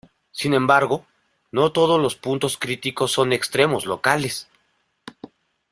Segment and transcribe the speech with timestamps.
[0.31, 1.05] Sin embargo,
[1.51, 4.47] no todos los puntos críticos son extremos locales.